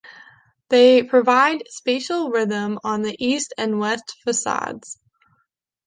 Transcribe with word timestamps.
They 0.69 1.03
provide 1.03 1.69
spatial 1.69 2.31
rhythm 2.31 2.79
on 2.83 3.03
the 3.03 3.15
east 3.23 3.53
and 3.55 3.77
west 3.79 4.17
facades. 4.23 4.97